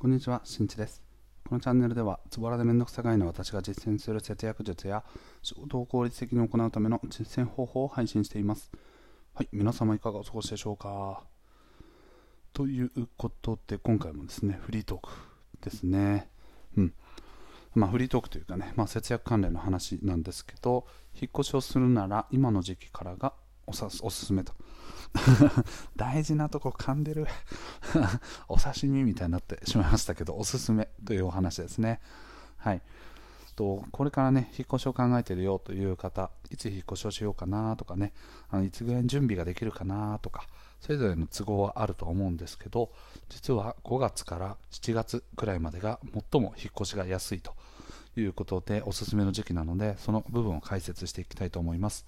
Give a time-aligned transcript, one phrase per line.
[0.00, 1.02] こんにちは、しんちです。
[1.46, 5.04] このチャンネルでは、ズボラでめんどくさがいの私が実践する節約術や、
[5.42, 8.72] 仕事を効率的に行うための実践方法を配信しています。
[9.34, 11.22] はい、皆様いかがお過ごしでしょうか
[12.54, 15.10] ということで、今回もですね、フリートーク
[15.60, 16.30] ですね。
[16.78, 16.94] うん。
[17.74, 23.34] まあ、フリートークというかね、まあ、節約関連の話なんですけど、引っ越しをするなら、今の時期からが
[23.66, 23.90] おす
[24.24, 24.54] すめと。
[25.96, 27.26] 大事なとこ噛んでる
[28.48, 32.00] お刺身みたいになってしまいましたけど、おすすめというお話ですね。
[32.56, 32.82] はい。
[33.60, 38.14] とこれからね、引っ越しを考えてるよという方、いつ引っ越しをしようかなとかね、
[38.48, 40.46] あのいつぐらいに準備ができるかなとか、
[40.80, 42.90] それぞれの都合はあると思うんですけど、
[43.28, 46.00] 実は5月から7月くらいまでが
[46.32, 47.54] 最も引っ越しが安いと
[48.16, 52.06] いうことで、おすすめの時期なので、その部分を解説していきたいと思います。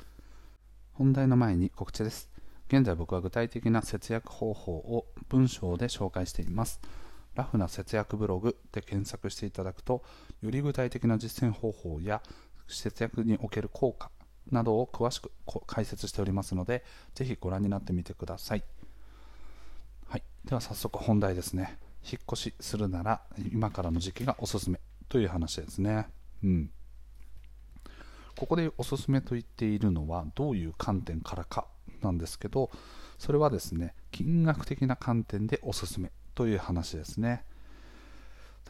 [0.94, 2.31] 本題の前に告知です。
[2.72, 6.80] 現在僕は具体的な節約方法を文章で紹介しています。
[7.34, 10.02] ラフな節約ブログで検索していただくと、
[10.40, 12.22] より具体的な実践方法や
[12.66, 14.10] 節約における効果
[14.50, 15.30] などを詳しく
[15.66, 16.82] 解説しておりますので、
[17.14, 18.64] ぜひご覧になってみてください。
[20.08, 21.77] はい、では早速本題ですね。
[22.10, 23.20] 引っ越しするなら
[23.52, 26.08] 今からの時期がおすすめという話ですね。
[26.42, 26.70] うん。
[28.38, 31.66] ここでおすすめと言っているのはどういう観点からか
[32.03, 32.70] なんですけど、
[33.19, 37.44] それはですね、金額的な観点でおすすめという話ですね。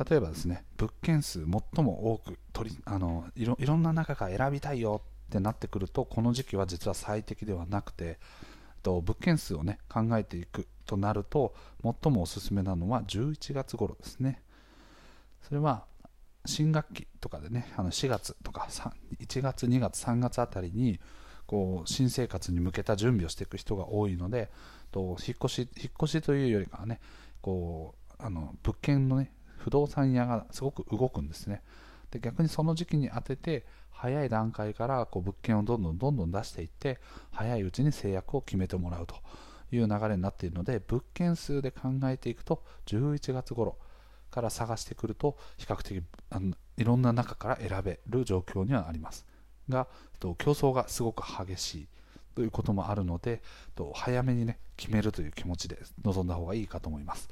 [0.08, 8.18] 例えばですね、物件数最も多く取りあのいろいろんな中から選びたいよってなってくると、この時期は実は最適ではなくて、
[8.82, 14.42] と物件数をね考えていくとなると、最もおすすめなのは11月頃ですね。
[15.42, 15.84] それは
[16.46, 18.68] 新学期とかでね、あの4月とか
[19.20, 21.00] 1月、2月、3月あたりに
[21.52, 24.50] こう新生活に向けた準備をしていく人が多いので、
[24.90, 26.98] と引っ越し引っ越しというよりかはね、
[27.42, 31.62] こうあの物件のね不動産屋がすごく動くんですね。
[32.10, 36.98] で逆にその時期に当てて早い段階からこう物件をどんどんどんどん出していって
[37.32, 39.16] 早いうちに制約を決めてもらうと
[39.70, 43.76] いう流れになっているので物件数で考えていくと11月頃
[44.30, 49.26] から探してくると比較的あのいろんな中から選べる状況にはあります
[49.72, 49.86] が
[50.20, 51.88] 競争がすごく激しい
[52.34, 53.42] ということもあるので
[53.94, 57.28] 早めにね決めるという気持ちで臨んだ方がいいかと思います。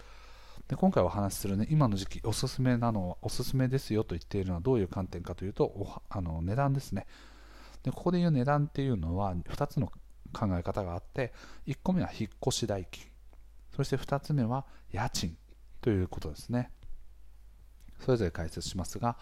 [0.69, 7.07] で今回お話しするね今の時期おすすめなのはおすすめですよと言っているのはどういう観点かというとあの値段ですね。
[7.83, 9.91] でここでいう値段っていうのは2つの
[10.33, 11.33] 考え方があって
[11.67, 13.05] 1個目は引っ越し代金。
[13.75, 15.37] そして2つ目は家賃
[15.81, 16.71] ということですね。
[18.01, 19.17] それぞれ解説しますが、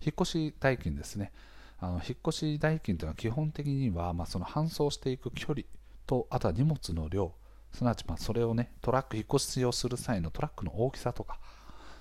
[0.00, 1.32] 引っ越し代金ですね。
[1.78, 5.62] あの引っ越し代金というのは基本的には、まあ、その搬送していく距離
[6.06, 7.32] と、あとは荷物の量、
[7.72, 11.38] すなわちまあそれをね、トラック、引っ越しをする際のトラックの大きさとか、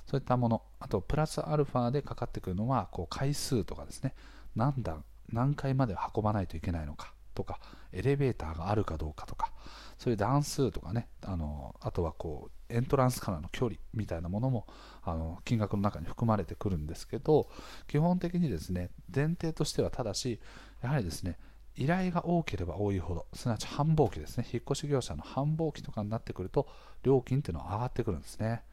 [0.06, 4.14] そういったもの、あとプラスアルファでかかってくるのは、こう回数とかですね、
[4.56, 7.13] 何段、何回まで運ばないといけないのか。
[7.34, 7.60] とか、
[7.92, 9.52] エレベーターがあるかどうかとか、
[9.98, 14.68] そういう段数とかね、あのあとはこうエントランスからの距離みたいなものも
[15.04, 17.50] あの金額の中に含まれてくるんですけど、
[17.88, 20.40] 基本的にですね、前提としてはただし、
[20.82, 21.38] やはりですね、
[21.76, 26.68] 依頼が多ければ多いほど、すなわち繁忙期ですね、引っ越し業者の繁忙期とかになってくると、
[27.04, 28.64] 料金っていうのは上がってくるんですね。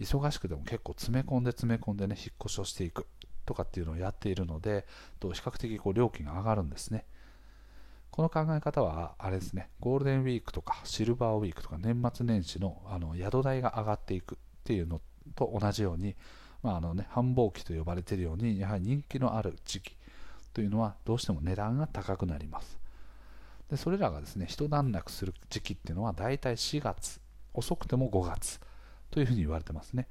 [0.00, 3.06] 忙しくても結構詰め込んで詰め込んでね、引っ越しをしていく
[3.44, 4.86] とかっていうのをやっているので
[5.20, 7.04] と、比較的こう料金が上がるんですね。
[8.14, 15.00] この考え方は、あれですね、ゴールデンウィークとかシルバーウィークとか年末年始のあの宿代が上がっていくっていうの
[15.34, 16.14] と同じように、
[16.62, 19.96] まああのね、繁忙期と呼ばれているように、やはり人気のある時期
[20.52, 22.78] というのはどうしても値段が高くなります。
[23.68, 27.20] でそれらがですね、一段落する時期っていうのは大体4月、
[27.52, 28.60] 遅くても5月
[29.10, 30.06] というふうに言われてますね。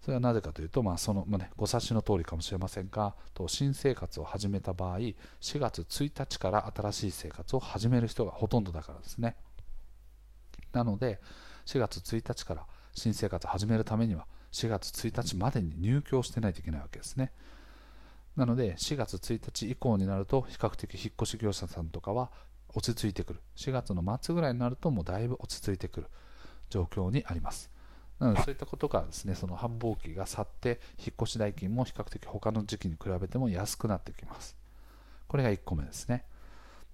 [0.00, 5.14] それはなぜかというと、まあそのまあね、ご察しの通りかもしれませんが、と新生活を始めた場合、4
[5.58, 9.36] 月1日から新しい生活を始める人がほとんどだからですね。
[10.72, 11.20] なので、
[11.66, 17.32] 4月1日から新生活を始めるためには、4月1日までに入居してないといけないわけですね。
[18.36, 22.30] なので、4月1日以降になると、比較的引っ越し業者さんとかは
[22.74, 23.40] 落ち着いてくる。
[23.56, 26.06] 4月の末ぐらいになると、もうだいぶ落ち着いてくる
[26.70, 27.70] 状況にあります。
[28.20, 34.56] なのでそういったことからですね、その繁忙期が去って、引っ越し代金も比較的他の時期に比べても安くなってきます。
[35.26, 36.24] これが1個目ですね。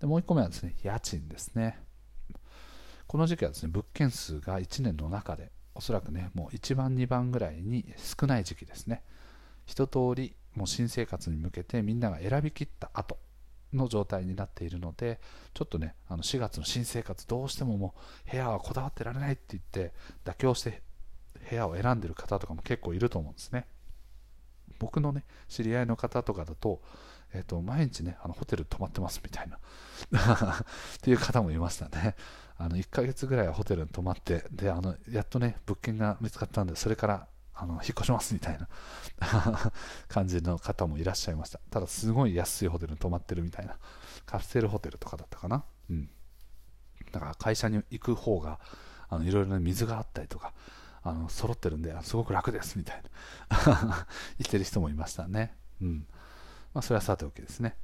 [0.00, 1.80] でもう1個目はですね、家賃ですね。
[3.08, 9.02] この時期はですね、物件数が1年の中で、おそらくね、もう1番、2番ぐらいに少ない時期ですね。
[9.66, 13.18] 一通り、もう新生活に向けてみんなが選びきった後
[13.72, 15.18] の状態になっているので、
[15.54, 17.94] ちょっとね、あの4月の新生活どうしてもも
[18.28, 19.92] う部屋はこだわってられないって言って
[20.24, 20.82] 妥協して
[21.48, 23.66] 部屋を選んでる方とかも結構いると思うんですね。
[24.78, 26.82] 僕のね知り合いの方とかだと,、
[27.32, 29.56] えーと、毎日ねあのホテル泊まってますみたいな。
[29.56, 29.60] っ
[31.00, 32.16] ていう方もいましたね。
[32.58, 38.68] あの1ヶ月ぐらいはホテルに泊まってであのやっとね物件が見つかったんでそれからあの引っ越しますみたいな。
[40.08, 41.58] 感じの方もいらっしゃいました。
[41.70, 43.78] ただすごい安いホテルに泊まってるみたいな。
[44.26, 45.64] カプセルホテルとかだったかな。
[45.88, 46.10] うん。
[47.12, 48.60] だから会社に行く方が
[49.08, 50.52] あのいろいろな水があったりとか
[51.08, 53.02] あの揃ってるんですごく楽ですみたい
[53.48, 54.06] な
[54.38, 55.56] 言ってる人もいましたね。
[55.80, 56.06] うん
[56.74, 57.76] まあ、それはさておきですね。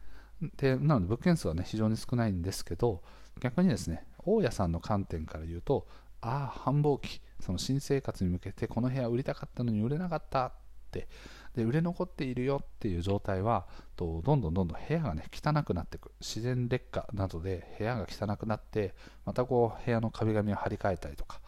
[0.57, 3.03] でなので物件数はね非常に少ないんですけど
[3.41, 5.87] 逆にですね大家さんの観点から言うと
[6.21, 10.53] ああ繁忙期その新生活に向けてこの部屋売りたかったのに売れなかったっ
[10.91, 11.09] て
[11.55, 21.41] で売れ残っているよっていう状態はとどんどんどんどん部屋がね汚くなっていく自然劣化などで部屋が汚くなってまたこう部屋の壁紙を張り替えたりとか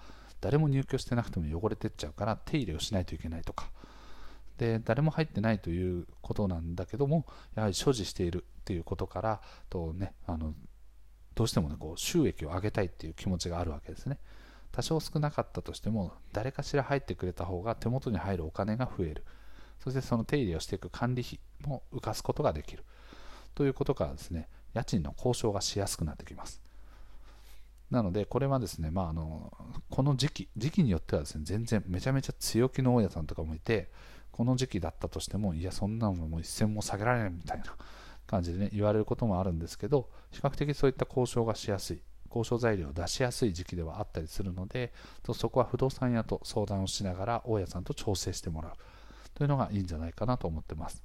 [0.44, 3.70] 誰も入居してなくても汚れてっちゃうから手入れをしないといけないとか。
[4.58, 7.26] で誰も入ってないということなんだけども
[7.56, 10.54] やはり所持しているっていうことからと、ね、あの
[11.34, 14.18] どうしても、ね、こう収益を上げたいっていう気持ちがあるわけですね。
[14.70, 19.24] 多少少なかったとしても誰かしら入ってくれた方が手元に入るお金が増える。
[19.82, 22.84] そしてその手入れをしていく管理費も浮かすことができる。
[23.54, 26.60] ということからですね家賃の交渉がしやすくなってきます。
[27.94, 29.52] なので、これはですね、まあ、あの
[29.88, 33.90] この時期、時期によってはですね、全然めちゃめちゃ強気の大家さんとかもいて、
[34.32, 37.66] この時期だったとしても、いや、そんなのもう一銭も下げられないみたいな
[38.26, 44.92] 感じでね、言われることもあるんですけど、比較的そういった交渉がしやすい、交渉材料を出しやすい時期ではあったりするので、
[45.32, 48.72] そこは不動産屋と相談をしながら、大家さんと調整してもらう
[49.34, 51.04] というのがいいんじゃないかなと思ってます。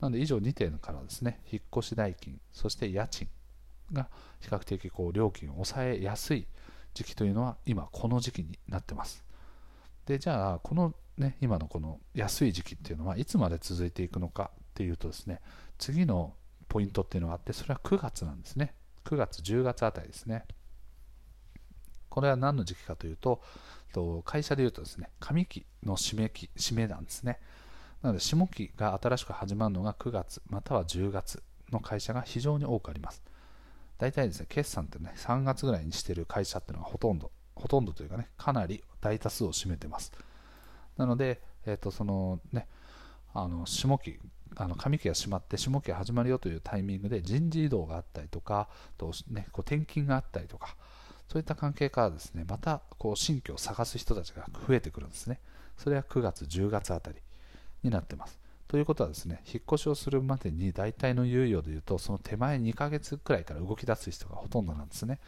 [0.00, 3.28] なので、以上2点からですね、引っ越し代金、そして家賃、
[3.92, 4.08] が
[4.40, 6.46] 比較的こう料金を抑えやすい
[6.94, 9.24] 時期というのは今この時期になってます。
[10.06, 15.40] でじゃあこのね今のこの安い時期っていうのはいつまで続いていくのかっていうとですね
[15.78, 16.34] 次の
[16.68, 18.74] ポイントっていうのがあってそれは9月なんですね。
[19.04, 20.44] 9月10月あたりですね。
[22.08, 23.42] これは何の時期かというと
[24.24, 27.38] 会社でいうとですね上期の締め期締めなんですね。
[28.02, 33.22] なので下期が新しく始まるのが9月または10月の会社が非常に多くあります。
[34.02, 40.10] 大体ですね、決算ってね、3月ぐらいにしてる会社っていうのがほとんど、ほとんどというかね、かなり大多数を占めてます。
[40.96, 42.66] なので、えっ、ー、と、そのね、
[43.32, 44.18] あの、下期、
[44.56, 48.68] あの上期が閉まって下期が始まるよというタイミングで人事異動があったりとか、
[48.98, 50.74] とね、こう転勤があったりとか、
[51.28, 55.38] そういった関係からですね、またこう新居を探す人たちが増えてくるんですね。
[55.78, 57.18] それは9月、10月あたり
[57.84, 58.41] になってます。
[58.72, 65.20] ということはですね、引っ越しをするまでに大体の猶予でいうと、その手前2ヶ月くらいから動き出す人がほとんどなんですね。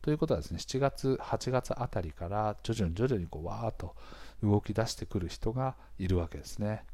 [0.00, 3.96] ということはですね、7月、8月あたりから徐々に徐々にこうわーっと
[4.44, 6.84] 動き出してくる人がいるわけですね。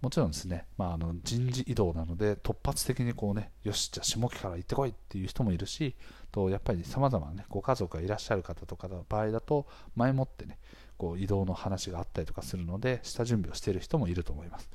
[0.00, 5.94] もちろんですね、まあ、あの人事異動なので突発的にこうね、よし、じゃあ下期から行ってこいっていう人もいるし、
[6.32, 10.58] とやっぱりさまざまな、ね、ご家族がいらっしゃる方とかの場合だと、前もってね、
[10.98, 14.68] こう移動の話があったりとかするので、下準備をしている人もいると思います。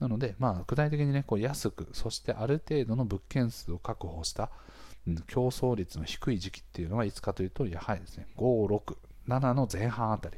[0.00, 4.50] なので、まあ、具体的にね、こう安く、そしてある程度の物件数を確保した、
[5.06, 8.96] うん、競争率の低い時期っていうのはいつかというと、やはりですね、5、6、
[9.28, 10.36] 7の前半あたり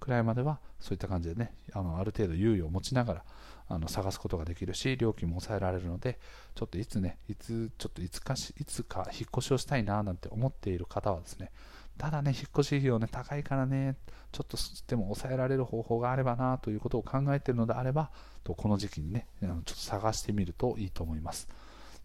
[0.00, 3.24] くらいまでは、そういった感じでね、あのある程度猶予を持ちながら
[3.68, 6.18] あの探すことができるし、料金も抑えられるので、
[6.54, 11.50] ちょっといつね、いつ、ちょっといつかし、いつか引っ越しをしたいななんて思っている方はですね、
[11.98, 13.96] ただね、引っ越し費用ね、高いからね、
[14.30, 18.10] ちょっとでも抑えられる方法があればなということを考えているのであれば、
[18.44, 21.48] この時期にね、ちょっと探してみるといいと思います。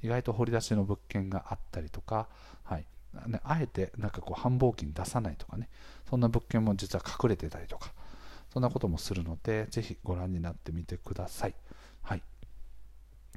[0.01, 2.27] 意外と掘り出しの物件があったりとか、
[2.63, 2.85] はい
[3.27, 5.69] ね、あえてなんかこう繁忙期に出さないとかね、
[6.09, 7.93] そんな物件も実は隠れてたりとか、
[8.51, 11.55] そんなこともするので、ぜひご覧になってみてください。
[12.01, 12.23] はい。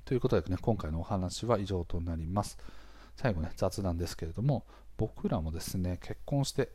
[0.05, 2.59] ということでね、今回のお話は以上となります。
[3.17, 4.65] 最後ね、雑談ですけれども、
[4.97, 6.71] 僕らもですね、結婚して、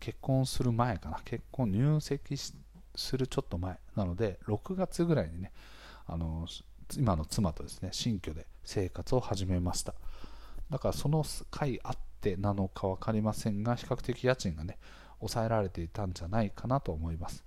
[0.00, 5.52] 結婚する前かな、結婚入籍するちょっと前なので、6月ぐらいにね、
[6.06, 6.46] あの
[6.96, 9.94] 今の妻とですね、新居で生活を始めました。
[10.70, 14.78] だからその回あってなのか分かりませんが、比較的家賃がね、
[15.18, 17.44] 抑えられていたんじゃないかなと思います。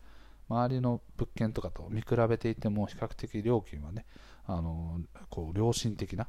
[0.50, 4.06] 周りの物件とかと見比べていても、比較的料金はね、
[4.46, 6.28] あのこう良心的な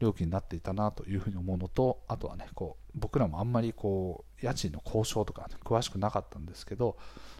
[0.00, 6.96] 料金になっていたなというふうに思うのと、あとはね、こう僕らもあんまりこう家賃の交渉とか、ね、詳しくなかったんですけど、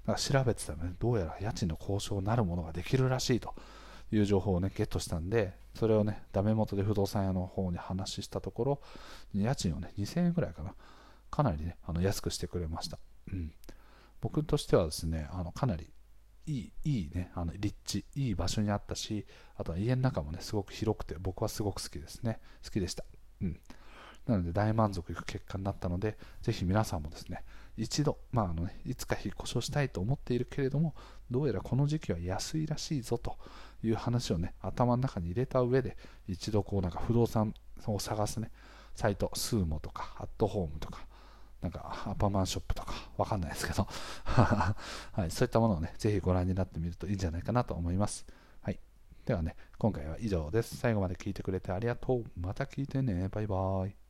[0.06, 3.54] なんか調べてたらね、どうやら家賃の交渉なるものができるらしいと
[4.12, 8.80] いう情報をね、ゲットしたんで、それをね、ダメ元で不動産屋の方に話したところ、
[9.34, 10.74] 家賃をね、2000円ぐらいかな、
[11.30, 12.98] かなりね、あの安くしてくれました。
[13.32, 13.52] うん
[14.20, 15.88] 僕としてはですね、あのかなり
[16.48, 19.26] いい、いいね、あの立地、いい場所にあったし、
[19.56, 22.40] あとは家の中もね、すごく広くて、僕はすごく好きですね。
[22.64, 23.04] 好きでした。
[23.42, 23.60] うん。
[24.26, 27.44] なので大満足いく結果になったので、ぜひ皆さんもですね、
[27.76, 30.94] 一度、まああのね、いつか引っ越しをしたいと思っているけれども、
[31.30, 33.36] どうやらこの時期は安いらしいぞと
[33.82, 37.54] いう話をね、頭の中に入れた上で、一度こうなんか不動産
[37.86, 38.50] を探すね、
[38.94, 41.06] サイト、スーモとか、アットホームとか、
[41.60, 43.86] なんかアパマンショップとか、わかんないですけど
[44.24, 44.74] は
[45.26, 48.26] い、そういったものをね、ぜひご覧になってみるといいんじゃないかなと思います。
[48.62, 48.78] はい。
[49.24, 50.76] ではね、今回は以上です。
[50.76, 52.24] 最後まで聞いてくれてありがとう。
[52.36, 53.28] また聞いてね。
[53.28, 54.07] バイバーイ。